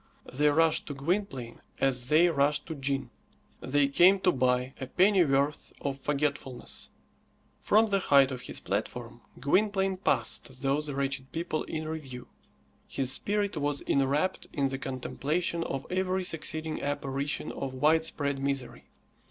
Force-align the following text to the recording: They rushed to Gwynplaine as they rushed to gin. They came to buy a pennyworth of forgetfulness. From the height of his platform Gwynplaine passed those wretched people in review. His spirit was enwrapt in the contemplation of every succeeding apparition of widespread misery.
They 0.33 0.49
rushed 0.49 0.87
to 0.87 0.95
Gwynplaine 0.95 1.61
as 1.79 2.09
they 2.09 2.27
rushed 2.29 2.65
to 2.65 2.73
gin. 2.73 3.11
They 3.59 3.87
came 3.87 4.19
to 4.21 4.31
buy 4.31 4.73
a 4.81 4.87
pennyworth 4.87 5.73
of 5.79 5.99
forgetfulness. 5.99 6.89
From 7.61 7.85
the 7.85 7.99
height 7.99 8.31
of 8.31 8.41
his 8.41 8.59
platform 8.59 9.21
Gwynplaine 9.39 9.97
passed 9.97 10.63
those 10.63 10.89
wretched 10.89 11.31
people 11.31 11.65
in 11.65 11.87
review. 11.87 12.29
His 12.87 13.11
spirit 13.11 13.55
was 13.57 13.81
enwrapt 13.83 14.47
in 14.51 14.69
the 14.69 14.79
contemplation 14.79 15.63
of 15.65 15.85
every 15.91 16.23
succeeding 16.23 16.81
apparition 16.81 17.51
of 17.51 17.75
widespread 17.75 18.39
misery. 18.39 18.85